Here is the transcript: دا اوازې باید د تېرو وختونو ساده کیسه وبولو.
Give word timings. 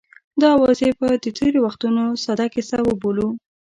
دا 0.41 0.49
اوازې 0.57 0.89
باید 0.99 1.19
د 1.23 1.27
تېرو 1.37 1.59
وختونو 1.65 2.03
ساده 2.23 2.45
کیسه 2.53 2.77
وبولو. 2.87 3.27